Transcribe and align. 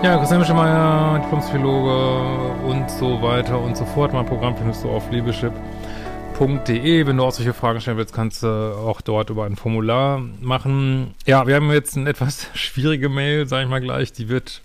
Ja, 0.00 0.16
Christian 0.16 0.38
Mischemeier, 0.38 1.18
Diplompsychologe 1.24 2.62
und 2.64 2.88
so 2.88 3.20
weiter 3.20 3.58
und 3.58 3.76
so 3.76 3.84
fort. 3.84 4.12
Mein 4.12 4.24
Programm 4.24 4.56
findest 4.56 4.84
du 4.84 4.90
auf 4.90 5.10
liebeschip.de. 5.10 7.06
Wenn 7.06 7.16
du 7.16 7.24
auch 7.24 7.32
solche 7.32 7.52
Fragen 7.52 7.80
stellen 7.80 7.96
willst, 7.96 8.14
kannst 8.14 8.44
du 8.44 8.46
auch 8.46 9.00
dort 9.00 9.30
über 9.30 9.44
ein 9.44 9.56
Formular 9.56 10.22
machen. 10.40 11.14
Ja, 11.26 11.48
wir 11.48 11.56
haben 11.56 11.72
jetzt 11.72 11.96
eine 11.96 12.08
etwas 12.08 12.46
schwierige 12.54 13.08
Mail, 13.08 13.48
sage 13.48 13.64
ich 13.64 13.68
mal 13.68 13.80
gleich. 13.80 14.12
Die 14.12 14.28
wird 14.28 14.62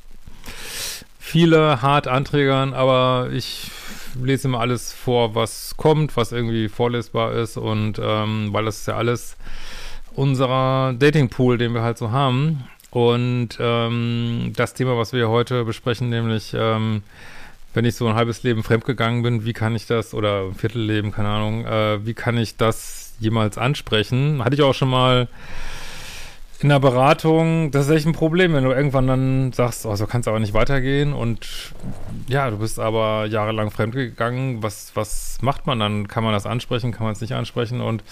viele 1.19 1.81
hart 1.81 2.07
anträgern, 2.07 2.75
aber 2.75 3.29
ich 3.33 3.71
lese 4.21 4.47
immer 4.47 4.59
alles 4.59 4.93
vor, 4.93 5.33
was 5.33 5.75
kommt, 5.77 6.15
was 6.15 6.31
irgendwie 6.31 6.69
vorlesbar 6.69 7.33
ist 7.33 7.57
und 7.57 7.99
ähm, 7.99 8.49
weil 8.51 8.65
das 8.65 8.81
ist 8.81 8.87
ja 8.87 8.97
alles 8.97 9.35
unserer 10.13 10.93
Datingpool, 10.93 11.57
den 11.57 11.73
wir 11.73 11.81
halt 11.81 11.97
so 11.97 12.11
haben. 12.11 12.65
Und 12.93 13.57
ähm, 13.59 14.53
das 14.55 14.75
Thema, 14.75 14.95
was 14.95 15.13
wir 15.13 15.27
heute 15.27 15.65
besprechen, 15.65 16.09
nämlich 16.09 16.53
ähm, 16.55 17.01
wenn 17.73 17.85
ich 17.85 17.95
so 17.95 18.07
ein 18.07 18.13
halbes 18.13 18.43
Leben 18.43 18.61
fremdgegangen 18.61 19.23
bin, 19.23 19.45
wie 19.45 19.53
kann 19.53 19.75
ich 19.75 19.87
das, 19.87 20.13
oder 20.13 20.43
ein 20.43 20.53
Viertelleben, 20.53 21.11
keine 21.11 21.29
Ahnung, 21.29 21.65
äh, 21.65 22.05
wie 22.05 22.13
kann 22.13 22.37
ich 22.37 22.55
das 22.55 23.15
jemals 23.19 23.57
ansprechen? 23.57 24.43
Hatte 24.43 24.53
ich 24.53 24.61
auch 24.61 24.75
schon 24.75 24.91
mal 24.91 25.27
in 26.59 26.69
der 26.69 26.79
Beratung, 26.79 27.71
das 27.71 27.87
ist 27.87 27.95
echt 27.95 28.05
ein 28.05 28.13
Problem, 28.13 28.53
wenn 28.53 28.63
du 28.63 28.69
irgendwann 28.69 29.07
dann 29.07 29.53
sagst, 29.53 29.87
oh, 29.87 29.95
so 29.95 30.05
kann 30.05 30.21
es 30.21 30.27
aber 30.27 30.39
nicht 30.39 30.53
weitergehen. 30.53 31.13
Und 31.13 31.73
ja, 32.27 32.51
du 32.51 32.59
bist 32.59 32.77
aber 32.79 33.25
jahrelang 33.25 33.71
fremdgegangen, 33.71 34.61
was, 34.61 34.91
was 34.93 35.39
macht 35.41 35.65
man 35.65 35.79
dann? 35.79 36.07
Kann 36.07 36.23
man 36.23 36.31
das 36.31 36.45
ansprechen, 36.45 36.91
kann 36.91 37.05
man 37.05 37.13
es 37.13 37.21
nicht 37.21 37.33
ansprechen? 37.33 37.81
Und 37.81 38.03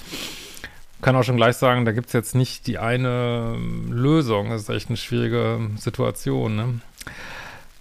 kann 1.02 1.16
auch 1.16 1.24
schon 1.24 1.38
gleich 1.38 1.58
sagen, 1.58 1.86
da 1.86 1.92
gibt 1.92 2.08
es 2.08 2.14
jetzt 2.14 2.36
nicht 2.36 2.68
die 2.68 2.78
eine 2.78 3.54
ähm, 3.56 3.92
Lösung. 3.92 4.50
Das 4.50 4.64
ist 4.64 4.70
echt 4.70 4.90
eine 4.90 4.98
schwierige 4.98 5.60
Situation. 5.76 6.56
Ne? 6.56 6.80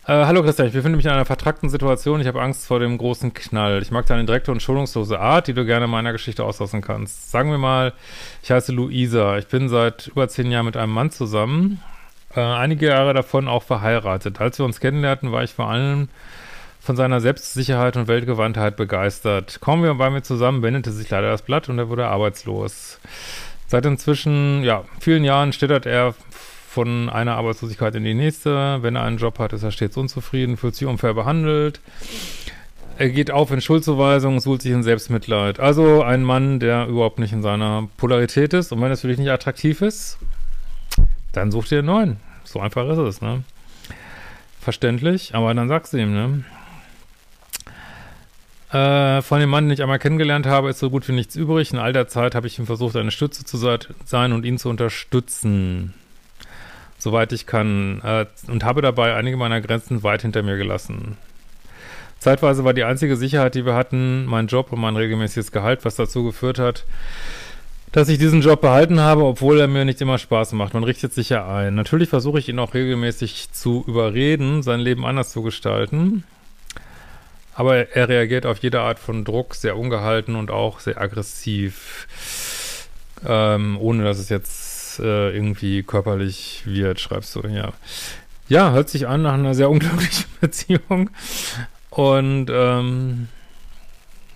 Äh, 0.06 0.24
hallo 0.24 0.42
Christian, 0.42 0.66
ich 0.66 0.74
befinde 0.74 0.96
mich 0.96 1.06
in 1.06 1.12
einer 1.12 1.24
vertrackten 1.24 1.68
Situation. 1.68 2.20
Ich 2.20 2.26
habe 2.26 2.40
Angst 2.40 2.66
vor 2.66 2.80
dem 2.80 2.98
großen 2.98 3.34
Knall. 3.34 3.82
Ich 3.82 3.90
mag 3.90 4.06
deine 4.06 4.24
direkte 4.24 4.50
und 4.50 4.62
schonungslose 4.62 5.20
Art, 5.20 5.46
die 5.46 5.54
du 5.54 5.64
gerne 5.64 5.84
in 5.84 5.90
meiner 5.90 6.12
Geschichte 6.12 6.42
auslassen 6.42 6.80
kannst. 6.80 7.30
Sagen 7.30 7.50
wir 7.50 7.58
mal, 7.58 7.92
ich 8.42 8.50
heiße 8.50 8.72
Luisa. 8.72 9.38
Ich 9.38 9.46
bin 9.46 9.68
seit 9.68 10.08
über 10.08 10.26
zehn 10.28 10.50
Jahren 10.50 10.66
mit 10.66 10.76
einem 10.76 10.92
Mann 10.92 11.10
zusammen. 11.10 11.80
Äh, 12.34 12.40
einige 12.40 12.86
Jahre 12.86 13.12
davon 13.12 13.46
auch 13.46 13.62
verheiratet. 13.62 14.40
Als 14.40 14.58
wir 14.58 14.64
uns 14.64 14.80
kennenlernten, 14.80 15.30
war 15.32 15.44
ich 15.44 15.52
vor 15.52 15.68
allem 15.68 16.08
von 16.80 16.96
seiner 16.96 17.20
Selbstsicherheit 17.20 17.96
und 17.96 18.08
Weltgewandtheit 18.08 18.76
begeistert. 18.76 19.58
Kaum 19.60 19.82
wir 19.82 19.98
waren 19.98 20.14
wir 20.14 20.22
zusammen, 20.22 20.62
wendete 20.62 20.92
sich 20.92 21.10
leider 21.10 21.30
das 21.30 21.42
Blatt 21.42 21.68
und 21.68 21.78
er 21.78 21.88
wurde 21.88 22.06
arbeitslos. 22.06 22.98
Seit 23.66 23.86
inzwischen, 23.86 24.64
ja, 24.64 24.84
vielen 24.98 25.22
Jahren 25.22 25.52
stettert 25.52 25.86
er 25.86 26.14
von 26.68 27.08
einer 27.08 27.36
Arbeitslosigkeit 27.36 27.94
in 27.94 28.04
die 28.04 28.14
nächste. 28.14 28.82
Wenn 28.82 28.96
er 28.96 29.02
einen 29.02 29.18
Job 29.18 29.38
hat, 29.38 29.52
ist 29.52 29.62
er 29.62 29.70
stets 29.70 29.96
unzufrieden, 29.96 30.56
fühlt 30.56 30.74
sich 30.74 30.88
unfair 30.88 31.14
behandelt. 31.14 31.80
Er 32.96 33.10
geht 33.10 33.30
auf 33.30 33.50
in 33.50 33.60
Schuldzuweisungen, 33.60 34.40
sucht 34.40 34.62
sich 34.62 34.72
in 34.72 34.82
Selbstmitleid. 34.82 35.58
Also 35.58 36.02
ein 36.02 36.22
Mann, 36.22 36.60
der 36.60 36.86
überhaupt 36.86 37.18
nicht 37.18 37.32
in 37.32 37.42
seiner 37.42 37.88
Polarität 37.96 38.52
ist. 38.52 38.72
Und 38.72 38.80
wenn 38.80 38.92
es 38.92 39.02
für 39.02 39.08
dich 39.08 39.18
nicht 39.18 39.30
attraktiv 39.30 39.82
ist, 39.82 40.18
dann 41.32 41.50
such 41.50 41.68
dir 41.68 41.78
einen 41.78 41.86
neuen. 41.86 42.16
So 42.44 42.60
einfach 42.60 42.88
ist 42.88 42.98
es, 42.98 43.20
ne? 43.20 43.42
Verständlich, 44.60 45.34
aber 45.34 45.54
dann 45.54 45.68
sagst 45.68 45.92
du 45.92 45.96
ihm, 45.96 46.12
ne? 46.12 46.44
Äh, 48.72 49.22
von 49.22 49.40
dem 49.40 49.50
Mann, 49.50 49.64
den 49.64 49.72
ich 49.72 49.82
einmal 49.82 49.98
kennengelernt 49.98 50.46
habe, 50.46 50.70
ist 50.70 50.78
so 50.78 50.90
gut 50.90 51.08
wie 51.08 51.12
nichts 51.12 51.34
übrig. 51.34 51.72
In 51.72 51.78
all 51.78 51.92
der 51.92 52.06
Zeit 52.06 52.34
habe 52.34 52.46
ich 52.46 52.58
ihm 52.58 52.66
versucht, 52.66 52.96
eine 52.96 53.10
Stütze 53.10 53.44
zu 53.44 53.56
sein 53.56 54.32
und 54.32 54.44
ihn 54.44 54.58
zu 54.58 54.68
unterstützen, 54.68 55.92
soweit 56.98 57.32
ich 57.32 57.46
kann, 57.46 58.00
äh, 58.04 58.26
und 58.46 58.62
habe 58.64 58.80
dabei 58.80 59.14
einige 59.14 59.36
meiner 59.36 59.60
Grenzen 59.60 60.04
weit 60.04 60.22
hinter 60.22 60.42
mir 60.42 60.56
gelassen. 60.56 61.16
Zeitweise 62.20 62.64
war 62.64 62.74
die 62.74 62.84
einzige 62.84 63.16
Sicherheit, 63.16 63.54
die 63.54 63.64
wir 63.64 63.74
hatten, 63.74 64.26
mein 64.26 64.46
Job 64.46 64.72
und 64.72 64.80
mein 64.80 64.94
regelmäßiges 64.94 65.52
Gehalt, 65.52 65.84
was 65.84 65.96
dazu 65.96 66.22
geführt 66.22 66.58
hat, 66.58 66.84
dass 67.92 68.08
ich 68.08 68.18
diesen 68.18 68.42
Job 68.42 68.60
behalten 68.60 69.00
habe, 69.00 69.24
obwohl 69.24 69.58
er 69.58 69.66
mir 69.66 69.84
nicht 69.84 70.00
immer 70.00 70.18
Spaß 70.18 70.52
macht. 70.52 70.74
Man 70.74 70.84
richtet 70.84 71.12
sich 71.12 71.30
ja 71.30 71.48
ein. 71.48 71.74
Natürlich 71.74 72.08
versuche 72.08 72.38
ich 72.38 72.48
ihn 72.48 72.58
auch 72.58 72.74
regelmäßig 72.74 73.50
zu 73.52 73.82
überreden, 73.88 74.62
sein 74.62 74.78
Leben 74.78 75.04
anders 75.06 75.32
zu 75.32 75.42
gestalten. 75.42 76.22
Aber 77.60 77.94
er 77.94 78.08
reagiert 78.08 78.46
auf 78.46 78.60
jede 78.60 78.80
Art 78.80 78.98
von 78.98 79.22
Druck 79.22 79.54
sehr 79.54 79.76
ungehalten 79.76 80.34
und 80.34 80.50
auch 80.50 80.80
sehr 80.80 80.98
aggressiv, 80.98 82.88
ähm, 83.22 83.76
ohne 83.78 84.02
dass 84.02 84.18
es 84.18 84.30
jetzt 84.30 84.98
äh, 84.98 85.28
irgendwie 85.36 85.82
körperlich 85.82 86.62
wird, 86.64 87.00
schreibst 87.00 87.36
du, 87.36 87.46
ja. 87.48 87.74
Ja, 88.48 88.70
hört 88.70 88.88
sich 88.88 89.06
an 89.06 89.20
nach 89.20 89.34
einer 89.34 89.54
sehr 89.54 89.68
unglücklichen 89.68 90.24
Beziehung. 90.40 91.10
Und 91.90 92.46
ähm, 92.50 93.28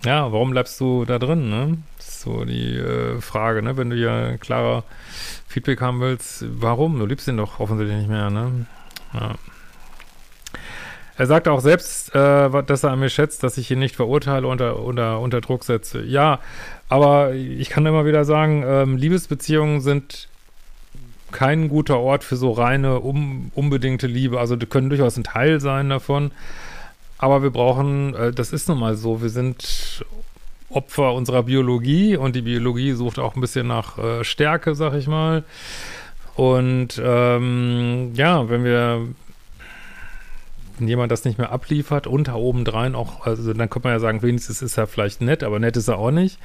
ja, 0.05 0.31
warum 0.31 0.51
bleibst 0.51 0.79
du 0.81 1.07
da 1.07 1.19
drin, 1.19 1.49
ne? 1.49 1.79
So 1.99 2.45
die 2.45 2.77
äh, 2.77 3.23
Frage, 3.23 3.63
ne? 3.63 3.79
Wenn 3.79 3.89
du 3.89 3.97
ja 3.97 4.37
klarer 4.37 4.85
Feedback 5.49 5.81
haben 5.81 6.03
willst, 6.03 6.45
warum? 6.47 6.99
Du 6.99 7.07
liebst 7.07 7.27
ihn 7.27 7.39
doch 7.39 7.59
offensichtlich 7.59 7.97
nicht 7.97 8.11
mehr, 8.11 8.29
ne? 8.29 8.67
Ja. 9.15 9.37
Er 11.17 11.27
sagt 11.27 11.47
auch 11.47 11.61
selbst, 11.61 12.15
äh, 12.15 12.63
dass 12.65 12.83
er 12.83 12.91
an 12.91 12.99
mir 12.99 13.09
schätzt, 13.09 13.43
dass 13.43 13.57
ich 13.57 13.71
ihn 13.71 13.79
nicht 13.79 13.95
verurteile 13.95 14.47
oder 14.47 14.79
unter, 14.81 15.21
unter 15.21 15.41
Druck 15.41 15.65
setze. 15.65 16.03
Ja, 16.03 16.41
aber 16.89 17.35
ich 17.35 17.71
kann 17.71 17.87
immer 17.87 18.05
wieder 18.05 18.25
sagen, 18.25 18.65
ähm, 18.67 18.97
Liebesbeziehungen 18.97 19.81
sind 19.81 20.29
kein 21.31 21.69
guter 21.69 21.99
Ort 21.99 22.25
für 22.25 22.37
so 22.37 22.53
reine, 22.53 23.01
um, 23.01 23.51
unbedingte 23.55 24.07
Liebe. 24.07 24.41
Also 24.41 24.57
die 24.57 24.67
können 24.67 24.89
durchaus 24.89 25.17
ein 25.17 25.25
Teil 25.25 25.61
sein 25.61 25.89
davon. 25.89 26.33
Aber 27.19 27.43
wir 27.43 27.51
brauchen, 27.51 28.15
äh, 28.15 28.33
das 28.33 28.53
ist 28.53 28.69
nun 28.69 28.81
mal 28.81 28.97
so, 28.97 29.23
wir 29.23 29.31
sind 29.31 30.05
Opfer 30.69 31.13
unserer 31.13 31.45
Biologie 31.45 32.17
und 32.17 32.35
die 32.35 32.43
Biologie 32.43 32.93
sucht 32.93 33.19
auch 33.19 33.37
ein 33.37 33.41
bisschen 33.41 33.69
nach 33.69 33.99
äh, 33.99 34.25
Stärke, 34.25 34.75
sag 34.75 34.95
ich 34.95 35.07
mal. 35.07 35.45
Und 36.35 37.01
ähm, 37.03 38.11
ja, 38.15 38.49
wenn 38.49 38.65
wir 38.65 39.07
wenn 40.79 40.89
jemand 40.89 41.13
das 41.13 41.25
nicht 41.25 41.39
mehr 41.39 41.53
abliefert 41.53 42.07
und 42.07 42.29
da 42.29 42.35
obendrein 42.35 42.95
auch, 42.95 43.27
also 43.27 43.53
dann 43.53 43.71
könnte 43.71 43.89
man 43.89 43.97
ja 43.97 44.01
sagen, 44.01 44.23
wenigstens 44.23 44.63
ist 44.63 44.77
er 44.77 44.87
vielleicht 44.87 45.21
nett, 45.21 45.43
aber 45.43 45.59
nett 45.59 45.77
ist 45.77 45.89
er 45.89 45.99
auch 45.99 46.11
nicht. 46.11 46.39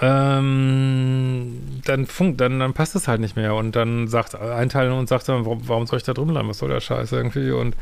Ähm, 0.00 1.60
dann 1.84 2.06
funkt, 2.06 2.40
dann, 2.40 2.58
dann 2.58 2.74
passt 2.74 2.96
es 2.96 3.06
halt 3.06 3.20
nicht 3.20 3.36
mehr 3.36 3.54
und 3.54 3.76
dann 3.76 4.08
sagt 4.08 4.34
ein 4.34 4.68
Teil 4.68 4.90
und 4.90 5.08
sagt 5.08 5.28
dann, 5.28 5.44
warum, 5.44 5.68
warum 5.68 5.86
soll 5.86 5.98
ich 5.98 6.04
da 6.04 6.12
drin 6.12 6.28
bleiben? 6.28 6.48
Was 6.48 6.58
soll 6.58 6.68
der 6.68 6.80
Scheiß 6.80 7.12
irgendwie? 7.12 7.52
Und 7.52 7.76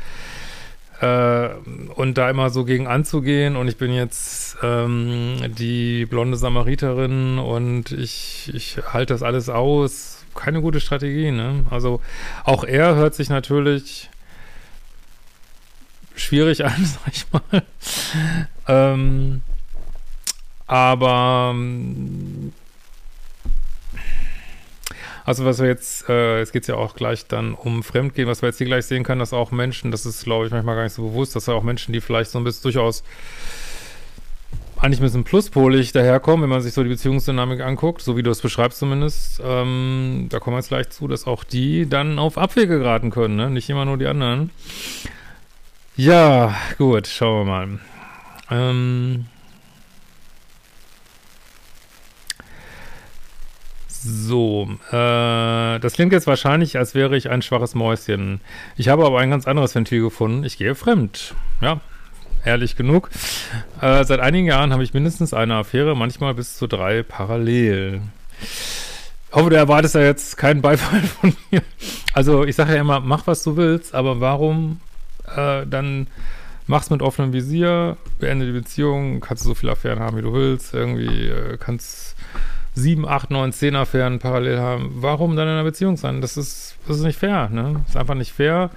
äh, 1.01 1.49
und 1.95 2.17
da 2.17 2.29
immer 2.29 2.49
so 2.49 2.63
gegen 2.63 2.87
anzugehen 2.87 3.55
und 3.55 3.67
ich 3.67 3.77
bin 3.77 3.91
jetzt 3.91 4.57
ähm, 4.61 5.37
die 5.57 6.05
blonde 6.05 6.37
Samariterin 6.37 7.39
und 7.39 7.91
ich, 7.91 8.51
ich 8.53 8.77
halte 8.93 9.13
das 9.13 9.23
alles 9.23 9.49
aus. 9.49 10.23
Keine 10.35 10.61
gute 10.61 10.79
Strategie, 10.79 11.31
ne? 11.31 11.65
Also 11.69 11.99
auch 12.43 12.63
er 12.63 12.95
hört 12.95 13.15
sich 13.15 13.29
natürlich 13.29 14.09
schwierig 16.15 16.65
an, 16.65 16.85
sag 16.85 17.13
ich 17.13 17.25
mal. 17.31 17.63
ähm, 18.67 19.41
aber 20.67 21.55
also 25.25 25.45
was 25.45 25.59
wir 25.59 25.67
jetzt, 25.67 26.09
äh, 26.09 26.41
es 26.41 26.51
geht 26.51 26.67
ja 26.67 26.75
auch 26.75 26.95
gleich 26.95 27.27
dann 27.27 27.53
um 27.53 27.83
Fremdgehen, 27.83 28.27
was 28.27 28.41
wir 28.41 28.49
jetzt 28.49 28.57
hier 28.57 28.67
gleich 28.67 28.85
sehen 28.85 29.03
können, 29.03 29.19
dass 29.19 29.33
auch 29.33 29.51
Menschen, 29.51 29.91
das 29.91 30.05
ist 30.05 30.23
glaube 30.23 30.45
ich 30.45 30.51
manchmal 30.51 30.75
gar 30.75 30.83
nicht 30.83 30.93
so 30.93 31.03
bewusst, 31.03 31.35
dass 31.35 31.47
auch 31.49 31.63
Menschen, 31.63 31.93
die 31.93 32.01
vielleicht 32.01 32.31
so 32.31 32.39
ein 32.39 32.43
bisschen 32.43 32.63
durchaus 32.63 33.03
eigentlich 34.77 34.99
ein 34.99 35.03
bisschen 35.03 35.23
pluspolig 35.23 35.93
daherkommen, 35.93 36.43
wenn 36.43 36.49
man 36.49 36.61
sich 36.61 36.73
so 36.73 36.83
die 36.83 36.89
Beziehungsdynamik 36.89 37.61
anguckt, 37.61 38.01
so 38.01 38.17
wie 38.17 38.23
du 38.23 38.31
es 38.31 38.41
beschreibst 38.41 38.79
zumindest, 38.79 39.41
ähm, 39.43 40.27
da 40.29 40.39
kommen 40.39 40.55
wir 40.55 40.59
jetzt 40.59 40.67
gleich 40.67 40.89
zu, 40.89 41.07
dass 41.07 41.25
auch 41.25 41.45
die 41.45 41.87
dann 41.87 42.19
auf 42.19 42.37
Abwege 42.37 42.79
geraten 42.79 43.09
können, 43.09 43.37
ne? 43.37 43.49
nicht 43.49 43.69
immer 43.69 43.85
nur 43.85 43.97
die 43.97 44.07
anderen. 44.07 44.49
Ja, 45.95 46.55
gut, 46.79 47.05
schauen 47.05 47.45
wir 47.45 47.51
mal. 47.51 47.79
Ähm 48.49 49.25
so, 53.87 54.67
äh, 54.89 55.79
das 55.79 55.93
klingt 55.93 56.11
jetzt 56.11 56.25
wahrscheinlich, 56.25 56.77
als 56.79 56.95
wäre 56.95 57.15
ich 57.15 57.29
ein 57.29 57.43
schwaches 57.43 57.75
Mäuschen. 57.75 58.41
Ich 58.75 58.87
habe 58.89 59.05
aber 59.05 59.19
ein 59.19 59.29
ganz 59.29 59.47
anderes 59.47 59.75
Ventil 59.75 60.01
gefunden. 60.01 60.43
Ich 60.43 60.57
gehe 60.57 60.73
fremd. 60.73 61.35
Ja, 61.61 61.79
ehrlich 62.43 62.75
genug. 62.75 63.11
Äh, 63.79 64.03
seit 64.03 64.19
einigen 64.19 64.47
Jahren 64.47 64.73
habe 64.73 64.83
ich 64.83 64.95
mindestens 64.95 65.31
eine 65.33 65.57
Affäre, 65.57 65.95
manchmal 65.95 66.33
bis 66.33 66.57
zu 66.57 66.65
drei 66.65 67.03
parallel. 67.03 68.01
Ich 68.41 69.35
hoffe, 69.35 69.51
du 69.51 69.55
erwartest 69.57 69.93
ja 69.93 70.01
jetzt 70.01 70.37
keinen 70.37 70.63
Beifall 70.63 71.01
von 71.21 71.35
mir. 71.51 71.61
Also, 72.13 72.45
ich 72.45 72.55
sage 72.55 72.73
ja 72.73 72.81
immer, 72.81 72.99
mach, 72.99 73.27
was 73.27 73.43
du 73.43 73.57
willst, 73.57 73.93
aber 73.93 74.19
warum 74.19 74.81
äh, 75.35 75.65
dann 75.67 76.07
mach's 76.67 76.89
mit 76.89 77.01
offenem 77.01 77.33
Visier, 77.33 77.97
beende 78.19 78.45
die 78.45 78.51
Beziehung, 78.51 79.19
kannst 79.19 79.43
du 79.43 79.49
so 79.49 79.55
viele 79.55 79.73
Affären 79.73 79.99
haben, 79.99 80.17
wie 80.17 80.21
du 80.21 80.33
willst, 80.33 80.73
irgendwie 80.73 81.27
äh, 81.27 81.57
kannst 81.57 82.15
sieben, 82.75 83.07
acht, 83.07 83.29
neun, 83.29 83.51
zehn 83.51 83.75
Affären 83.75 84.19
parallel 84.19 84.59
haben, 84.59 84.91
warum 84.95 85.35
dann 85.35 85.47
in 85.47 85.53
einer 85.53 85.63
Beziehung 85.63 85.97
sein? 85.97 86.21
Das 86.21 86.37
ist, 86.37 86.75
das 86.87 86.97
ist 86.97 87.03
nicht 87.03 87.19
fair, 87.19 87.49
ne? 87.49 87.73
Das 87.73 87.89
ist 87.89 87.97
einfach 87.97 88.15
nicht 88.15 88.31
fair. 88.31 88.71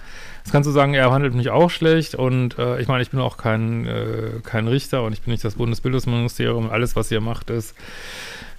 Jetzt 0.45 0.53
kannst 0.53 0.69
du 0.69 0.73
sagen, 0.73 0.95
er 0.95 1.11
handelt 1.11 1.35
mich 1.35 1.51
auch 1.51 1.71
schlecht 1.71 2.15
und 2.15 2.59
äh, 2.59 2.81
ich 2.81 2.89
meine, 2.89 3.03
ich 3.03 3.11
bin 3.11 3.21
auch 3.21 3.37
kein, 3.37 3.87
äh, 3.87 4.41
kein 4.43 4.69
Richter 4.69 5.03
und 5.03 5.13
ich 5.13 5.23
bin 5.23 5.33
nicht 5.33 5.45
das 5.45 5.55
Bundesbildungsministerium. 5.55 6.71
Alles, 6.71 6.95
was 6.95 7.11
ihr 7.11 7.21
macht, 7.21 7.51
ist 7.51 7.75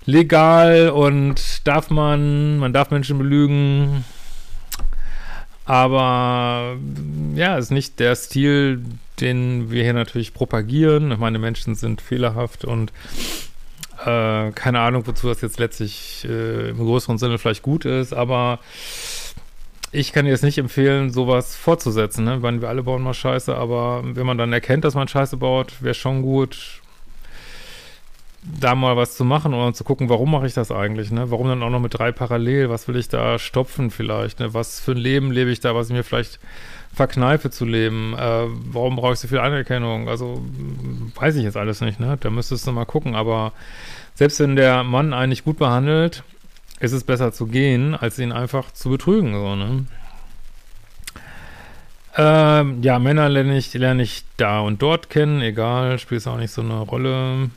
legal 0.06 0.90
und 0.90 1.68
darf 1.68 1.90
man, 1.92 2.58
man 2.58 2.74
darf 2.74 2.90
Menschen 2.90 3.18
belügen. 3.18 4.04
Aber 5.68 6.78
ja, 7.36 7.58
ist 7.58 7.72
nicht 7.72 8.00
der 8.00 8.16
Stil, 8.16 8.84
den 9.20 9.70
wir 9.70 9.84
hier 9.84 9.94
natürlich 9.94 10.34
propagieren. 10.34 11.20
Meine 11.20 11.40
Menschen 11.40 11.76
sind 11.76 12.02
fehlerhaft 12.02 12.64
und 12.64 12.94
äh, 14.06 14.52
keine 14.52 14.80
Ahnung, 14.80 15.06
wozu 15.06 15.28
das 15.28 15.42
jetzt 15.42 15.60
letztlich 15.60 16.26
äh, 16.28 16.70
im 16.70 16.78
größeren 16.78 17.18
Sinne 17.18 17.38
vielleicht 17.38 17.64
gut 17.64 17.84
ist, 17.84 18.14
aber 18.14 18.60
ich 19.92 20.14
kann 20.14 20.26
dir 20.26 20.32
jetzt 20.32 20.44
nicht 20.44 20.58
empfehlen, 20.58 21.12
sowas 21.12 21.56
fortzusetzen. 21.56 22.24
Ne? 22.24 22.42
Weil 22.42 22.62
wir 22.62 22.70
alle 22.70 22.84
bauen 22.84 23.04
mal 23.04 23.14
Scheiße, 23.14 23.56
aber 23.56 24.04
wenn 24.04 24.26
man 24.26 24.38
dann 24.38 24.54
erkennt, 24.54 24.86
dass 24.86 24.96
man 24.96 25.08
Scheiße 25.08 25.38
baut, 25.38 25.82
wäre 25.82 25.94
schon 25.94 26.22
gut, 26.22 26.82
da 28.44 28.76
mal 28.76 28.96
was 28.96 29.16
zu 29.16 29.26
machen 29.26 29.54
oder 29.54 29.74
zu 29.74 29.84
gucken, 29.84 30.10
warum 30.10 30.32
mache 30.32 30.48
ich 30.48 30.54
das 30.54 30.72
eigentlich, 30.72 31.12
ne? 31.12 31.32
Warum 31.32 31.48
dann 31.48 31.64
auch 31.64 31.70
noch 31.70 31.80
mit 31.80 31.98
drei 31.98 32.12
parallel? 32.12 32.70
Was 32.70 32.88
will 32.88 32.96
ich 32.96 33.10
da 33.10 33.40
stopfen 33.40 33.92
vielleicht, 33.92 34.40
ne? 34.40 34.54
Was 34.54 34.80
für 34.80 34.92
ein 34.92 34.98
Leben 34.98 35.32
lebe 35.32 35.50
ich 35.52 35.60
da, 35.60 35.76
was 35.76 35.88
ich 35.88 35.94
mir 35.94 36.04
vielleicht 36.04 36.40
verkneife 36.94 37.50
zu 37.50 37.66
leben? 37.66 38.14
Äh, 38.14 38.46
warum 38.72 38.96
brauche 38.96 39.14
ich 39.14 39.20
so 39.20 39.28
viel 39.28 39.40
Anerkennung? 39.40 40.08
Also, 40.08 40.42
weiß 41.16 41.36
ich 41.36 41.44
jetzt 41.44 41.58
alles 41.58 41.82
nicht, 41.82 42.00
ne? 42.00 42.18
Da 42.20 42.30
müsstest 42.30 42.68
du 42.68 42.72
mal 42.72 42.86
gucken, 42.86 43.16
aber 43.16 43.52
selbst 44.16 44.40
wenn 44.40 44.56
der 44.56 44.84
Mann 44.84 45.14
eigentlich 45.14 45.44
gut 45.44 45.58
behandelt, 45.58 46.24
ist 46.80 46.94
es 46.94 47.04
besser 47.04 47.34
zu 47.34 47.48
gehen, 47.48 47.96
als 47.96 48.20
ihn 48.20 48.32
einfach 48.32 48.72
zu 48.72 48.90
betrügen, 48.90 49.34
so, 49.34 49.56
ne? 49.56 49.86
Ähm, 52.20 52.82
ja, 52.82 52.98
Männer 52.98 53.30
lerne 53.30 53.58
ich, 53.58 53.74
lerne 53.76 54.02
ich 54.02 54.24
da 54.38 54.62
und 54.62 54.82
dort 54.82 55.12
kennen, 55.12 55.42
egal, 55.42 56.00
spielt 56.00 56.22
es 56.22 56.28
auch 56.28 56.38
nicht 56.38 56.52
so 56.52 56.62
eine 56.62 56.80
Rolle. 56.80 57.52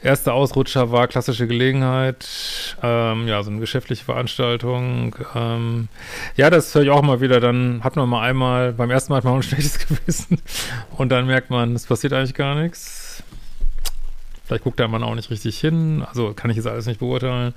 Erster 0.00 0.32
Ausrutscher 0.32 0.92
war 0.92 1.08
klassische 1.08 1.48
Gelegenheit, 1.48 2.76
ähm, 2.84 3.26
ja, 3.26 3.42
so 3.42 3.50
eine 3.50 3.58
geschäftliche 3.58 4.04
Veranstaltung. 4.04 5.16
Ähm, 5.34 5.88
ja, 6.36 6.50
das 6.50 6.72
höre 6.72 6.82
ich 6.82 6.90
auch 6.90 7.02
mal 7.02 7.20
wieder. 7.20 7.40
Dann 7.40 7.82
hat 7.82 7.96
man 7.96 8.08
mal 8.08 8.22
einmal, 8.22 8.72
beim 8.72 8.90
ersten 8.90 9.12
Mal 9.12 9.16
hat 9.16 9.24
man 9.24 9.32
auch 9.32 9.38
ein 9.38 9.42
schlechtes 9.42 9.78
Gewissen 9.88 10.40
und 10.96 11.08
dann 11.08 11.26
merkt 11.26 11.50
man, 11.50 11.74
es 11.74 11.86
passiert 11.86 12.12
eigentlich 12.12 12.34
gar 12.34 12.54
nichts. 12.54 13.24
Vielleicht 14.44 14.62
guckt 14.62 14.78
der 14.78 14.86
Mann 14.86 15.02
auch 15.02 15.16
nicht 15.16 15.30
richtig 15.30 15.58
hin, 15.58 16.04
also 16.08 16.32
kann 16.32 16.50
ich 16.50 16.56
jetzt 16.56 16.68
alles 16.68 16.86
nicht 16.86 17.00
beurteilen. 17.00 17.54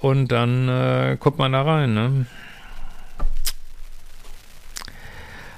Und 0.00 0.28
dann 0.32 0.68
äh, 0.68 1.16
kommt 1.18 1.38
man 1.38 1.52
da 1.52 1.62
rein, 1.62 1.94
ne? 1.94 2.26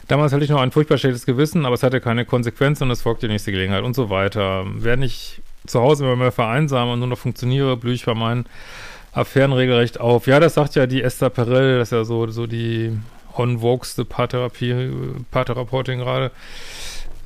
Damals 0.06 0.32
hatte 0.32 0.44
ich 0.44 0.50
noch 0.50 0.60
ein 0.60 0.70
furchtbar 0.70 0.98
schlechtes 0.98 1.26
Gewissen, 1.26 1.66
aber 1.66 1.74
es 1.74 1.82
hatte 1.82 2.00
keine 2.00 2.24
Konsequenz 2.24 2.80
und 2.80 2.90
es 2.90 3.02
folgte 3.02 3.26
die 3.26 3.32
nächste 3.32 3.52
Gelegenheit 3.52 3.84
und 3.84 3.94
so 3.94 4.10
weiter. 4.10 4.64
Wer 4.74 4.96
nicht 4.96 5.42
zu 5.68 5.80
Hause 5.80 6.04
immer 6.04 6.16
mehr 6.16 6.32
vereinsame 6.32 6.92
und 6.92 6.98
nur 6.98 7.08
noch 7.08 7.18
funktioniere, 7.18 7.76
blühe 7.76 7.94
ich 7.94 8.04
bei 8.04 8.14
meinen 8.14 8.46
Affären 9.12 9.52
regelrecht 9.52 10.00
auf. 10.00 10.26
Ja, 10.26 10.40
das 10.40 10.54
sagt 10.54 10.74
ja 10.74 10.86
die 10.86 11.02
Esther 11.02 11.30
Perel, 11.30 11.78
das 11.78 11.88
ist 11.88 11.92
ja 11.92 12.04
so, 12.04 12.26
so 12.28 12.46
die 12.46 12.96
on-vogeste 13.36 14.04
Paartherapie, 14.04 14.90
Paartherapeutin 15.30 15.98
gerade, 15.98 16.30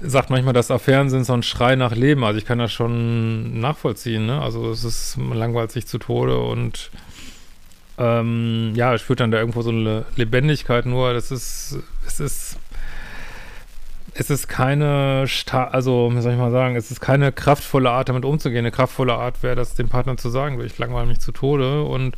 sagt 0.00 0.30
manchmal, 0.30 0.54
dass 0.54 0.70
Affären 0.70 1.10
sind 1.10 1.24
so 1.24 1.32
ein 1.32 1.42
Schrei 1.42 1.76
nach 1.76 1.94
Leben. 1.94 2.24
Also 2.24 2.38
ich 2.38 2.44
kann 2.44 2.58
das 2.58 2.72
schon 2.72 3.60
nachvollziehen, 3.60 4.26
ne? 4.26 4.40
Also 4.40 4.70
es 4.70 4.84
ist, 4.84 5.18
sich 5.68 5.86
zu 5.86 5.98
Tode 5.98 6.38
und 6.38 6.90
ähm, 7.98 8.72
ja, 8.74 8.94
es 8.94 9.02
führt 9.02 9.20
dann 9.20 9.30
da 9.30 9.38
irgendwo 9.38 9.62
so 9.62 9.70
eine 9.70 10.04
Lebendigkeit 10.16 10.86
nur. 10.86 11.12
Das 11.12 11.30
ist, 11.30 11.78
es 12.06 12.20
ist 12.20 12.56
es 14.14 14.30
ist 14.30 14.48
keine, 14.48 15.26
Sta 15.26 15.64
also, 15.64 16.10
wie 16.12 16.20
soll 16.20 16.32
ich 16.32 16.38
mal 16.38 16.50
sagen, 16.50 16.76
es 16.76 16.90
ist 16.90 17.00
keine 17.00 17.32
kraftvolle 17.32 17.90
Art, 17.90 18.08
damit 18.08 18.24
umzugehen. 18.24 18.60
Eine 18.60 18.70
kraftvolle 18.70 19.14
Art 19.14 19.42
wäre 19.42 19.56
das, 19.56 19.74
dem 19.74 19.88
Partner 19.88 20.16
zu 20.16 20.28
sagen, 20.28 20.60
ich 20.60 20.78
langweile 20.78 21.06
mich 21.06 21.20
zu 21.20 21.32
Tode 21.32 21.82
und 21.84 22.16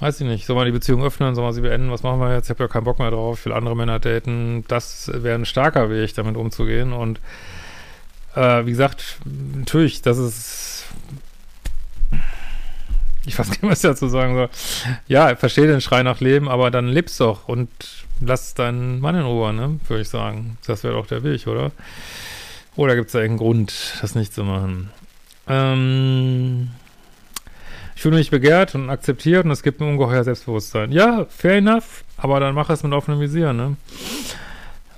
weiß 0.00 0.20
ich 0.20 0.26
nicht, 0.26 0.46
soll 0.46 0.56
man 0.56 0.66
die 0.66 0.72
Beziehung 0.72 1.04
öffnen, 1.04 1.34
soll 1.34 1.44
man 1.44 1.52
sie 1.52 1.60
beenden, 1.60 1.90
was 1.90 2.02
machen 2.02 2.20
wir 2.20 2.34
jetzt? 2.34 2.46
Ich 2.46 2.50
habe 2.50 2.64
ja 2.64 2.68
keinen 2.68 2.84
Bock 2.84 2.98
mehr 2.98 3.10
drauf, 3.10 3.40
ich 3.40 3.46
will 3.46 3.52
andere 3.52 3.76
Männer 3.76 3.98
daten. 3.98 4.64
Das 4.68 5.10
wäre 5.12 5.38
ein 5.38 5.46
starker 5.46 5.90
Weg, 5.90 6.14
damit 6.14 6.36
umzugehen 6.36 6.92
und 6.92 7.20
äh, 8.34 8.64
wie 8.66 8.70
gesagt, 8.70 9.18
natürlich, 9.54 10.02
das 10.02 10.18
ist 10.18 10.86
ich 13.26 13.36
weiß 13.38 13.48
nicht, 13.48 13.62
was 13.62 13.82
ich 13.82 13.90
dazu 13.90 14.08
sagen 14.08 14.34
soll. 14.34 14.48
Ja, 15.08 15.32
ich 15.32 15.38
verstehe 15.38 15.66
den 15.66 15.80
Schrei 15.80 16.02
nach 16.02 16.20
Leben, 16.20 16.48
aber 16.48 16.70
dann 16.70 16.86
lebst 16.86 17.20
doch 17.20 17.48
und 17.48 17.68
lass 18.20 18.54
deinen 18.54 19.00
Mann 19.00 19.14
in 19.14 19.22
Ruhe, 19.22 19.52
ne? 19.52 19.78
Würde 19.88 20.02
ich 20.02 20.08
sagen. 20.08 20.58
Das 20.66 20.84
wäre 20.84 20.94
doch 20.94 21.06
der 21.06 21.22
Weg, 21.22 21.46
oder? 21.46 21.72
Oder 22.76 22.94
gibt 22.94 23.06
es 23.06 23.12
da 23.12 23.20
irgendeinen 23.20 23.46
Grund, 23.46 23.98
das 24.00 24.14
nicht 24.14 24.34
zu 24.34 24.44
machen? 24.44 24.90
Ähm, 25.48 26.70
ich 27.94 28.02
fühle 28.02 28.16
mich 28.16 28.30
begehrt 28.30 28.74
und 28.74 28.90
akzeptiert 28.90 29.44
und 29.44 29.50
es 29.50 29.62
gibt 29.62 29.80
mir 29.80 29.86
ungeheuer 29.86 30.24
Selbstbewusstsein. 30.24 30.92
Ja, 30.92 31.26
fair 31.30 31.56
enough, 31.56 32.04
aber 32.16 32.40
dann 32.40 32.54
mach 32.54 32.68
es 32.68 32.82
mit 32.82 32.92
offenem 32.92 33.20
Visier, 33.20 33.52
ne? 33.52 33.76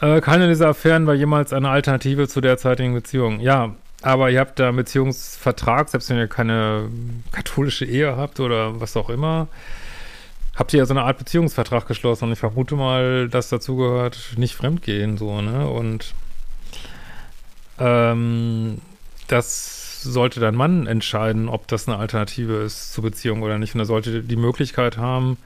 Äh, 0.00 0.20
keine 0.20 0.48
dieser 0.48 0.68
Affären 0.68 1.06
war 1.06 1.14
jemals 1.14 1.52
eine 1.52 1.70
Alternative 1.70 2.28
zu 2.28 2.40
derzeitigen 2.40 2.94
Beziehung. 2.94 3.40
Ja, 3.40 3.74
aber 4.02 4.30
ihr 4.30 4.40
habt 4.40 4.58
da 4.58 4.68
einen 4.68 4.76
Beziehungsvertrag, 4.76 5.88
selbst 5.88 6.10
wenn 6.10 6.18
ihr 6.18 6.28
keine 6.28 6.88
katholische 7.32 7.84
Ehe 7.84 8.16
habt 8.16 8.40
oder 8.40 8.80
was 8.80 8.96
auch 8.96 9.10
immer, 9.10 9.48
habt 10.58 10.72
ihr 10.72 10.78
ja 10.78 10.86
so 10.86 10.92
eine 10.92 11.04
Art 11.04 11.18
Beziehungsvertrag 11.18 11.86
geschlossen 11.86 12.24
und 12.24 12.32
ich 12.32 12.38
vermute 12.38 12.74
mal, 12.74 13.28
dass 13.28 13.48
dazu 13.48 13.76
gehört, 13.76 14.34
nicht 14.36 14.54
fremdgehen, 14.54 15.16
so, 15.16 15.40
ne? 15.40 15.68
Und 15.68 16.14
ähm, 17.78 18.80
das 19.28 20.02
sollte 20.02 20.40
dein 20.40 20.56
Mann 20.56 20.86
entscheiden, 20.86 21.48
ob 21.48 21.68
das 21.68 21.88
eine 21.88 21.98
Alternative 21.98 22.54
ist 22.56 22.92
zur 22.92 23.04
Beziehung 23.04 23.42
oder 23.42 23.58
nicht. 23.58 23.74
Und 23.74 23.80
er 23.80 23.86
sollte 23.86 24.22
die 24.22 24.36
Möglichkeit 24.36 24.96
haben, 24.96 25.36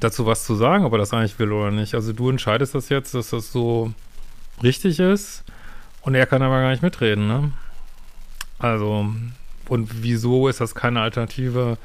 dazu 0.00 0.26
was 0.26 0.44
zu 0.44 0.54
sagen, 0.54 0.84
ob 0.84 0.92
er 0.92 0.98
das 0.98 1.12
eigentlich 1.12 1.38
will 1.38 1.52
oder 1.52 1.70
nicht. 1.70 1.94
Also 1.94 2.12
du 2.12 2.30
entscheidest 2.30 2.74
das 2.74 2.88
jetzt, 2.88 3.14
dass 3.14 3.30
das 3.30 3.52
so 3.52 3.92
richtig 4.62 5.00
ist 5.00 5.44
und 6.02 6.14
er 6.14 6.26
kann 6.26 6.42
aber 6.42 6.60
gar 6.60 6.70
nicht 6.70 6.82
mitreden, 6.82 7.26
ne? 7.26 7.50
Also, 8.58 9.06
und 9.68 10.02
wieso 10.02 10.48
ist 10.48 10.60
das 10.60 10.74
keine 10.74 11.00
Alternative 11.00 11.78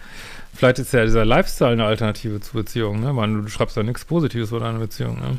Vielleicht 0.53 0.79
ist 0.79 0.93
ja 0.93 1.05
dieser 1.05 1.25
Lifestyle 1.25 1.71
eine 1.71 1.85
Alternative 1.85 2.39
zur 2.41 2.61
Beziehung, 2.61 2.99
ne? 2.99 3.13
Man, 3.13 3.43
du 3.43 3.49
schreibst 3.49 3.77
ja 3.77 3.83
nichts 3.83 4.05
Positives 4.05 4.49
über 4.49 4.59
deine 4.59 4.79
Beziehung, 4.79 5.19
ne? 5.19 5.37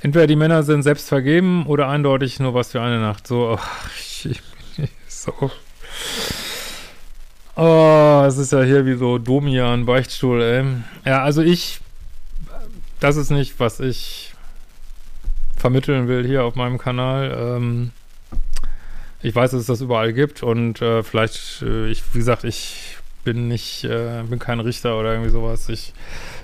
Entweder 0.00 0.26
die 0.26 0.36
Männer 0.36 0.62
sind 0.62 0.82
selbst 0.82 1.08
vergeben 1.08 1.66
oder 1.66 1.88
eindeutig 1.88 2.38
nur 2.38 2.54
was 2.54 2.72
für 2.72 2.80
eine 2.80 3.00
Nacht. 3.00 3.26
So, 3.26 3.58
ach, 3.58 3.90
ich, 3.98 4.26
ich, 4.26 4.90
so. 5.08 5.50
Oh, 7.56 8.24
es 8.26 8.38
ist 8.38 8.52
ja 8.52 8.62
hier 8.62 8.86
wie 8.86 8.94
so 8.94 9.18
Domian, 9.18 9.86
Beichtstuhl, 9.86 10.42
ey. 10.42 10.64
Ja, 11.04 11.22
also 11.22 11.42
ich, 11.42 11.80
das 13.00 13.16
ist 13.16 13.30
nicht, 13.30 13.58
was 13.58 13.80
ich 13.80 14.34
vermitteln 15.56 16.06
will 16.06 16.26
hier 16.26 16.44
auf 16.44 16.54
meinem 16.54 16.78
Kanal. 16.78 17.36
Ähm, 17.38 17.90
ich 19.22 19.34
weiß, 19.34 19.50
dass 19.52 19.60
es 19.60 19.66
das 19.66 19.80
überall 19.80 20.12
gibt 20.12 20.42
und 20.42 20.80
äh, 20.82 21.02
vielleicht, 21.02 21.62
äh, 21.62 21.88
ich, 21.88 22.02
wie 22.12 22.18
gesagt, 22.18 22.44
ich 22.44 22.96
bin 23.24 23.48
nicht, 23.48 23.84
äh, 23.84 24.22
bin 24.22 24.38
kein 24.38 24.60
Richter 24.60 24.98
oder 24.98 25.12
irgendwie 25.12 25.30
sowas. 25.30 25.68
Ich, 25.68 25.92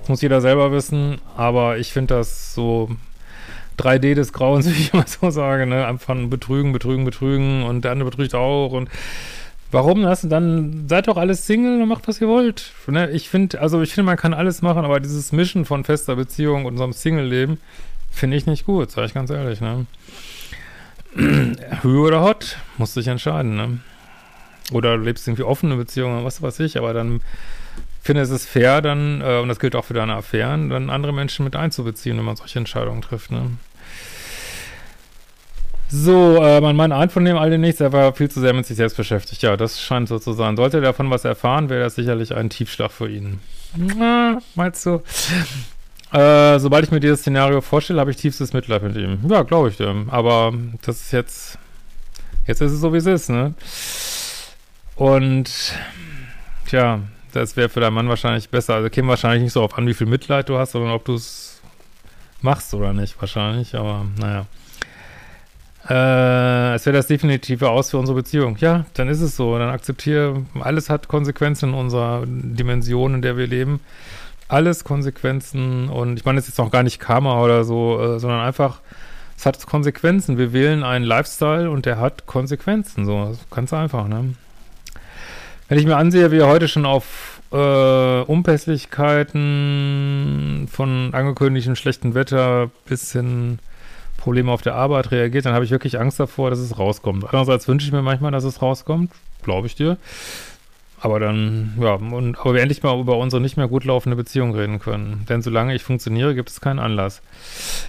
das 0.00 0.08
muss 0.08 0.20
jeder 0.22 0.40
selber 0.40 0.72
wissen, 0.72 1.20
aber 1.36 1.78
ich 1.78 1.92
finde 1.92 2.14
das 2.14 2.54
so 2.54 2.90
3D 3.78 4.14
des 4.14 4.32
Grauens, 4.32 4.66
wie 4.68 4.72
ich 4.72 4.92
immer 4.92 5.06
so 5.06 5.30
sage, 5.30 5.66
ne? 5.66 5.86
Einfach 5.86 6.14
betrügen, 6.26 6.72
betrügen, 6.72 7.04
betrügen 7.04 7.62
und 7.62 7.84
der 7.84 7.92
andere 7.92 8.10
betrügt 8.10 8.34
auch 8.34 8.72
und 8.72 8.90
warum 9.70 10.02
das? 10.02 10.22
Dann 10.22 10.86
seid 10.88 11.08
doch 11.08 11.16
alles 11.16 11.46
Single 11.46 11.82
und 11.82 11.88
macht, 11.88 12.06
was 12.08 12.20
ihr 12.20 12.28
wollt. 12.28 12.72
Ne? 12.86 13.10
Ich 13.10 13.28
finde, 13.28 13.60
also 13.60 13.80
ich 13.80 13.94
finde, 13.94 14.06
man 14.06 14.16
kann 14.16 14.34
alles 14.34 14.62
machen, 14.62 14.84
aber 14.84 15.00
dieses 15.00 15.32
Mischen 15.32 15.64
von 15.64 15.84
fester 15.84 16.16
Beziehung 16.16 16.66
und 16.66 16.72
unserem 16.72 16.92
Single-Leben 16.92 17.58
finde 18.10 18.36
ich 18.36 18.46
nicht 18.46 18.66
gut, 18.66 18.90
sage 18.90 19.06
ich 19.06 19.14
ganz 19.14 19.30
ehrlich, 19.30 19.60
ne? 19.60 19.86
Höhe 21.82 22.00
oder 22.00 22.22
Hot, 22.22 22.56
musst 22.78 22.96
dich 22.96 23.06
entscheiden, 23.08 23.56
ne? 23.56 23.78
Oder 24.72 24.96
du 24.96 25.04
lebst 25.04 25.26
irgendwie 25.26 25.42
offene 25.42 25.76
Beziehungen, 25.76 26.24
was 26.24 26.40
weiß 26.40 26.60
ich, 26.60 26.78
aber 26.78 26.94
dann 26.94 27.20
finde 28.02 28.22
ich 28.22 28.30
es 28.30 28.46
fair, 28.46 28.80
dann, 28.80 29.20
äh, 29.20 29.38
und 29.38 29.48
das 29.48 29.60
gilt 29.60 29.76
auch 29.76 29.84
für 29.84 29.94
deine 29.94 30.14
Affären, 30.14 30.70
dann 30.70 30.90
andere 30.90 31.12
Menschen 31.12 31.44
mit 31.44 31.56
einzubeziehen, 31.56 32.16
wenn 32.16 32.24
man 32.24 32.36
solche 32.36 32.58
Entscheidungen 32.58 33.02
trifft, 33.02 33.30
ne? 33.30 33.50
So, 35.94 36.42
äh, 36.42 36.58
mein 36.62 36.74
Mann 36.74 36.90
eint 36.90 37.12
von 37.12 37.22
dem 37.22 37.36
all 37.36 37.56
nichts, 37.58 37.82
er 37.82 37.92
war 37.92 38.14
viel 38.14 38.30
zu 38.30 38.40
sehr 38.40 38.54
mit 38.54 38.64
sich 38.64 38.78
selbst 38.78 38.96
beschäftigt. 38.96 39.42
Ja, 39.42 39.58
das 39.58 39.78
scheint 39.78 40.08
so 40.08 40.18
zu 40.18 40.32
sein. 40.32 40.56
Sollte 40.56 40.78
er 40.78 40.82
davon 40.82 41.10
was 41.10 41.26
erfahren, 41.26 41.68
wäre 41.68 41.82
das 41.82 41.96
sicherlich 41.96 42.34
ein 42.34 42.48
Tiefschlag 42.48 42.90
für 42.90 43.10
ihn. 43.10 43.40
Na, 43.76 44.38
meinst 44.54 44.86
du? 44.86 45.02
Äh, 46.12 46.58
sobald 46.58 46.84
ich 46.84 46.90
mir 46.90 47.00
dieses 47.00 47.20
Szenario 47.20 47.60
vorstelle, 47.62 48.00
habe 48.00 48.10
ich 48.10 48.18
tiefstes 48.18 48.52
Mitleid 48.52 48.82
mit 48.82 48.96
ihm. 48.96 49.18
Ja, 49.28 49.42
glaube 49.42 49.70
ich 49.70 49.76
dem. 49.78 50.10
Aber 50.10 50.52
das 50.84 51.00
ist 51.00 51.12
jetzt, 51.12 51.58
jetzt 52.46 52.60
ist 52.60 52.72
es 52.72 52.80
so, 52.80 52.92
wie 52.92 52.98
es 52.98 53.06
ist, 53.06 53.30
ne? 53.30 53.54
Und 54.94 55.74
tja, 56.66 57.00
das 57.32 57.56
wäre 57.56 57.70
für 57.70 57.80
deinen 57.80 57.94
Mann 57.94 58.08
wahrscheinlich 58.08 58.50
besser. 58.50 58.74
Also 58.74 58.90
käme 58.90 59.08
wahrscheinlich 59.08 59.42
nicht 59.42 59.52
so 59.54 59.62
auf 59.62 59.78
an, 59.78 59.86
wie 59.86 59.94
viel 59.94 60.06
Mitleid 60.06 60.50
du 60.50 60.58
hast, 60.58 60.72
sondern 60.72 60.92
ob 60.92 61.04
du 61.06 61.14
es 61.14 61.60
machst 62.42 62.74
oder 62.74 62.92
nicht, 62.92 63.18
wahrscheinlich. 63.20 63.74
Aber 63.74 64.04
naja. 64.18 64.46
Äh, 65.88 66.74
es 66.74 66.86
wäre 66.86 66.96
das 66.96 67.06
definitive 67.06 67.70
Aus 67.70 67.90
für 67.90 67.98
unsere 67.98 68.16
Beziehung. 68.16 68.56
Ja, 68.58 68.84
dann 68.94 69.08
ist 69.08 69.20
es 69.20 69.34
so. 69.34 69.58
Dann 69.58 69.70
akzeptiere, 69.70 70.44
alles 70.60 70.90
hat 70.90 71.08
Konsequenzen 71.08 71.70
in 71.70 71.74
unserer 71.74 72.24
Dimension, 72.26 73.14
in 73.14 73.22
der 73.22 73.36
wir 73.36 73.46
leben. 73.46 73.80
Alles 74.52 74.84
Konsequenzen 74.84 75.88
und 75.88 76.18
ich 76.18 76.26
meine, 76.26 76.38
es 76.38 76.44
ist 76.44 76.50
jetzt 76.50 76.58
noch 76.58 76.70
gar 76.70 76.82
nicht 76.82 76.98
Karma 76.98 77.42
oder 77.42 77.64
so, 77.64 77.98
äh, 77.98 78.18
sondern 78.18 78.40
einfach, 78.40 78.80
es 79.36 79.46
hat 79.46 79.64
Konsequenzen. 79.66 80.36
Wir 80.36 80.52
wählen 80.52 80.84
einen 80.84 81.06
Lifestyle 81.06 81.70
und 81.70 81.86
der 81.86 81.98
hat 81.98 82.26
Konsequenzen. 82.26 83.06
So, 83.06 83.34
ganz 83.50 83.72
einfach, 83.72 84.08
ne? 84.08 84.34
Wenn 85.68 85.78
ich 85.78 85.86
mir 85.86 85.96
ansehe, 85.96 86.30
wie 86.32 86.38
er 86.38 86.48
heute 86.48 86.68
schon 86.68 86.84
auf 86.84 87.40
äh, 87.50 88.20
Unpässlichkeiten 88.20 90.68
von 90.70 91.14
angekündigtem 91.14 91.74
schlechten 91.74 92.14
Wetter 92.14 92.70
bis 92.84 93.12
hin 93.12 93.58
Probleme 94.18 94.52
auf 94.52 94.60
der 94.60 94.74
Arbeit 94.74 95.12
reagiert, 95.12 95.46
dann 95.46 95.54
habe 95.54 95.64
ich 95.64 95.70
wirklich 95.70 95.98
Angst 95.98 96.20
davor, 96.20 96.50
dass 96.50 96.58
es 96.58 96.78
rauskommt. 96.78 97.24
Andererseits 97.24 97.68
wünsche 97.68 97.86
ich 97.86 97.92
mir 97.92 98.02
manchmal, 98.02 98.32
dass 98.32 98.44
es 98.44 98.60
rauskommt, 98.60 99.12
glaube 99.42 99.66
ich 99.66 99.76
dir. 99.76 99.96
Aber 101.04 101.18
dann, 101.18 101.74
ja, 101.80 101.94
und, 101.94 102.38
aber 102.38 102.54
wir 102.54 102.62
endlich 102.62 102.84
mal 102.84 102.96
über 102.98 103.16
unsere 103.16 103.42
nicht 103.42 103.56
mehr 103.56 103.66
gut 103.66 103.84
laufende 103.84 104.14
Beziehung 104.14 104.54
reden 104.54 104.78
können. 104.78 105.26
Denn 105.28 105.42
solange 105.42 105.74
ich 105.74 105.82
funktioniere, 105.82 106.36
gibt 106.36 106.48
es 106.48 106.60
keinen 106.60 106.78
Anlass. 106.78 107.22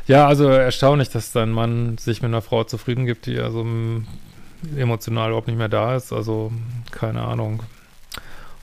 Ja, 0.08 0.28
also 0.28 0.48
erstaunlich, 0.48 1.10
dass 1.10 1.32
dein 1.32 1.52
Mann 1.52 2.00
sich 2.00 2.24
mit 2.24 2.30
einer 2.30 2.42
Frau 2.42 2.64
zufrieden 2.64 3.06
gibt, 3.06 3.28
die 3.28 3.38
also 3.40 3.68
emotional 4.76 5.30
überhaupt 5.30 5.48
nicht 5.48 5.60
mehr 5.60 5.70
da 5.70 5.96
ist. 5.96 6.12
Also, 6.12 6.52
keine 6.90 7.22
Ahnung, 7.22 7.62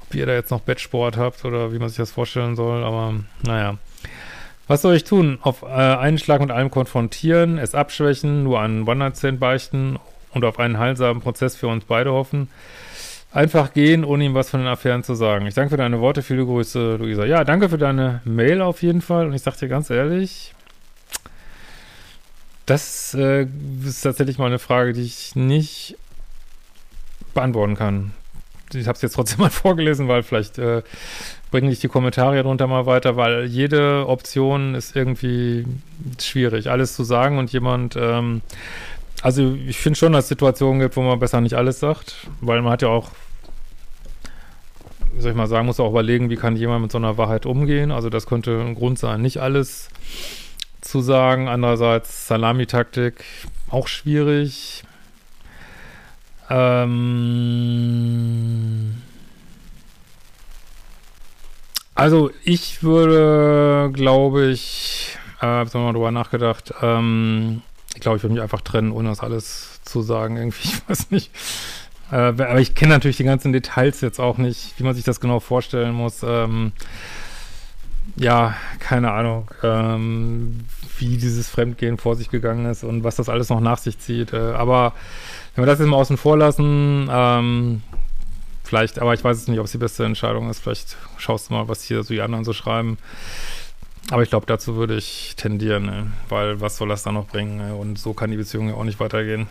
ob 0.02 0.14
ihr 0.16 0.26
da 0.26 0.32
jetzt 0.32 0.50
noch 0.50 0.62
Bettsport 0.62 1.16
habt 1.16 1.44
oder 1.44 1.72
wie 1.72 1.78
man 1.78 1.88
sich 1.88 1.98
das 1.98 2.10
vorstellen 2.10 2.56
soll, 2.56 2.82
aber 2.82 3.14
naja. 3.44 3.78
Was 4.66 4.82
soll 4.82 4.96
ich 4.96 5.04
tun? 5.04 5.38
Auf 5.42 5.62
äh, 5.62 5.66
einen 5.66 6.18
Schlag 6.18 6.40
mit 6.40 6.50
allem 6.50 6.72
konfrontieren, 6.72 7.56
es 7.56 7.76
abschwächen, 7.76 8.42
nur 8.42 8.60
einen 8.60 8.86
One-Night-Stand 8.88 9.38
beichten 9.38 10.00
und 10.32 10.44
auf 10.44 10.58
einen 10.58 10.78
heilsamen 10.78 11.22
Prozess 11.22 11.54
für 11.54 11.68
uns 11.68 11.84
beide 11.84 12.12
hoffen. 12.12 12.48
Einfach 13.32 13.72
gehen, 13.72 14.04
ohne 14.04 14.24
ihm 14.24 14.34
was 14.34 14.50
von 14.50 14.60
den 14.60 14.68
Affären 14.68 15.04
zu 15.04 15.14
sagen. 15.14 15.46
Ich 15.46 15.54
danke 15.54 15.70
für 15.70 15.76
deine 15.76 16.00
Worte, 16.00 16.22
viele 16.22 16.44
Grüße, 16.44 16.96
Luisa. 16.96 17.24
Ja, 17.24 17.44
danke 17.44 17.68
für 17.68 17.78
deine 17.78 18.22
Mail 18.24 18.60
auf 18.60 18.82
jeden 18.82 19.00
Fall. 19.00 19.26
Und 19.26 19.34
ich 19.34 19.42
sag 19.42 19.56
dir 19.56 19.68
ganz 19.68 19.88
ehrlich, 19.88 20.52
das 22.66 23.14
äh, 23.14 23.46
ist 23.84 24.02
tatsächlich 24.02 24.38
mal 24.38 24.46
eine 24.46 24.58
Frage, 24.58 24.92
die 24.92 25.02
ich 25.02 25.36
nicht 25.36 25.96
beantworten 27.32 27.76
kann. 27.76 28.12
Ich 28.72 28.86
habe 28.86 28.96
es 28.96 29.02
jetzt 29.02 29.14
trotzdem 29.14 29.38
mal 29.42 29.50
vorgelesen, 29.50 30.08
weil 30.08 30.24
vielleicht 30.24 30.58
äh, 30.58 30.82
bringen 31.52 31.70
dich 31.70 31.78
die 31.78 31.88
Kommentare 31.88 32.42
drunter 32.42 32.66
mal 32.66 32.86
weiter, 32.86 33.16
weil 33.16 33.44
jede 33.44 34.08
Option 34.08 34.74
ist 34.74 34.96
irgendwie 34.96 35.66
schwierig, 36.20 36.68
alles 36.68 36.94
zu 36.94 37.04
sagen 37.04 37.38
und 37.38 37.52
jemand, 37.52 37.96
ähm, 37.96 38.42
also 39.22 39.54
ich 39.66 39.78
finde 39.78 39.98
schon, 39.98 40.12
dass 40.12 40.24
es 40.24 40.28
Situationen 40.28 40.80
gibt, 40.80 40.96
wo 40.96 41.02
man 41.02 41.18
besser 41.18 41.40
nicht 41.40 41.54
alles 41.54 41.80
sagt, 41.80 42.28
weil 42.40 42.62
man 42.62 42.72
hat 42.72 42.82
ja 42.82 42.88
auch, 42.88 43.10
wie 45.14 45.20
soll 45.20 45.32
ich 45.32 45.36
mal 45.36 45.46
sagen, 45.46 45.66
muss 45.66 45.80
auch 45.80 45.90
überlegen, 45.90 46.30
wie 46.30 46.36
kann 46.36 46.56
jemand 46.56 46.82
mit 46.82 46.92
so 46.92 46.98
einer 46.98 47.18
Wahrheit 47.18 47.44
umgehen. 47.44 47.90
Also 47.92 48.08
das 48.08 48.26
könnte 48.26 48.60
ein 48.60 48.74
Grund 48.74 48.98
sein, 48.98 49.20
nicht 49.20 49.38
alles 49.38 49.90
zu 50.80 51.00
sagen. 51.02 51.48
Andererseits 51.48 52.26
Salamitaktik 52.26 53.24
auch 53.68 53.88
schwierig. 53.88 54.84
Ähm 56.48 57.70
also 61.94 62.30
ich 62.42 62.82
würde, 62.82 63.90
glaube 63.92 64.46
ich, 64.46 65.18
äh, 65.40 65.46
habe 65.46 65.78
mal 65.78 65.92
drüber 65.92 66.10
nachgedacht, 66.10 66.72
ähm, 66.82 67.62
ich 67.94 68.00
glaube, 68.00 68.16
ich 68.16 68.22
würde 68.22 68.34
mich 68.34 68.42
einfach 68.42 68.60
trennen, 68.60 68.92
ohne 68.92 69.08
das 69.08 69.20
alles 69.20 69.80
zu 69.84 70.02
sagen. 70.02 70.36
Irgendwie, 70.36 70.68
ich 70.68 70.88
weiß 70.88 71.10
nicht. 71.10 71.30
Äh, 72.10 72.16
aber 72.16 72.60
ich 72.60 72.74
kenne 72.74 72.92
natürlich 72.92 73.16
die 73.16 73.24
ganzen 73.24 73.52
Details 73.52 74.00
jetzt 74.00 74.20
auch 74.20 74.38
nicht, 74.38 74.74
wie 74.78 74.84
man 74.84 74.94
sich 74.94 75.04
das 75.04 75.20
genau 75.20 75.40
vorstellen 75.40 75.94
muss. 75.94 76.22
Ähm, 76.22 76.72
ja, 78.16 78.54
keine 78.80 79.12
Ahnung, 79.12 79.50
ähm, 79.62 80.64
wie 80.98 81.16
dieses 81.16 81.48
Fremdgehen 81.48 81.98
vor 81.98 82.16
sich 82.16 82.30
gegangen 82.30 82.66
ist 82.66 82.82
und 82.82 83.04
was 83.04 83.16
das 83.16 83.28
alles 83.28 83.48
noch 83.48 83.60
nach 83.60 83.78
sich 83.78 83.98
zieht. 83.98 84.32
Äh, 84.32 84.52
aber 84.52 84.94
wenn 85.54 85.62
wir 85.62 85.66
das 85.66 85.78
jetzt 85.78 85.88
mal 85.88 85.96
außen 85.96 86.16
vor 86.16 86.36
lassen, 86.36 87.08
ähm, 87.10 87.82
vielleicht, 88.64 88.98
aber 88.98 89.14
ich 89.14 89.22
weiß 89.22 89.36
es 89.36 89.48
nicht, 89.48 89.58
ob 89.58 89.66
es 89.66 89.72
die 89.72 89.78
beste 89.78 90.04
Entscheidung 90.04 90.50
ist. 90.50 90.60
Vielleicht 90.60 90.96
schaust 91.18 91.50
du 91.50 91.54
mal, 91.54 91.68
was 91.68 91.82
hier 91.84 92.02
so 92.02 92.14
die 92.14 92.22
anderen 92.22 92.44
so 92.44 92.52
schreiben. 92.52 92.98
Aber 94.10 94.22
ich 94.22 94.30
glaube, 94.30 94.46
dazu 94.46 94.74
würde 94.74 94.96
ich 94.96 95.34
tendieren, 95.36 95.86
ne? 95.86 96.06
weil 96.28 96.60
was 96.60 96.76
soll 96.76 96.88
das 96.88 97.04
dann 97.04 97.14
noch 97.14 97.26
bringen? 97.26 97.58
Ne? 97.58 97.74
Und 97.76 97.98
so 97.98 98.12
kann 98.12 98.30
die 98.30 98.36
Beziehung 98.36 98.68
ja 98.68 98.74
auch 98.74 98.84
nicht 98.84 98.98
weitergehen. 98.98 99.46